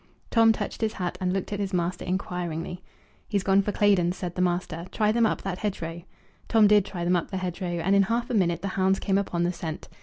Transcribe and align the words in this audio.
Tom 0.31 0.51
touched 0.51 0.81
his 0.81 0.93
hat, 0.93 1.15
and 1.21 1.31
looked 1.31 1.53
at 1.53 1.59
his 1.59 1.75
master, 1.75 2.03
inquiringly. 2.03 2.81
"He's 3.27 3.43
gone 3.43 3.61
for 3.61 3.71
Claydon's," 3.71 4.17
said 4.17 4.33
the 4.33 4.41
master. 4.41 4.87
"Try 4.91 5.11
them 5.11 5.27
up 5.27 5.43
that 5.43 5.59
hedgerow." 5.59 6.01
Tom 6.47 6.65
did 6.65 6.85
try 6.85 7.03
them 7.05 7.15
up 7.15 7.29
the 7.29 7.37
hedgerow, 7.37 7.77
and 7.79 7.95
in 7.95 8.01
half 8.01 8.31
a 8.31 8.33
minute 8.33 8.63
the 8.63 8.69
hounds 8.69 8.97
came 8.97 9.19
upon 9.19 9.43
the 9.43 9.53
scent. 9.53 9.89